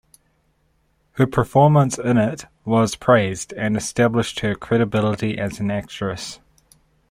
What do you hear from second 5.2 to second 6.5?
as an actress.